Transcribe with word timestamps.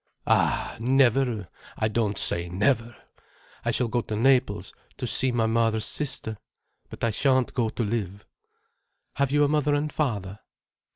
"Ah, 0.25 0.77
never! 0.79 1.47
I 1.77 1.87
don't 1.87 2.17
say 2.17 2.49
never. 2.49 2.95
I 3.63 3.69
shall 3.69 3.87
go 3.87 4.01
to 4.01 4.15
Naples, 4.15 4.73
to 4.97 5.05
see 5.05 5.31
my 5.31 5.45
mother's 5.45 5.85
sister. 5.85 6.39
But 6.89 7.03
I 7.03 7.11
shan't 7.11 7.53
go 7.53 7.69
to 7.69 7.83
live—" 7.83 8.25
"Have 9.17 9.31
you 9.31 9.43
a 9.43 9.47
mother 9.47 9.75
and 9.75 9.93
father?" 9.93 10.39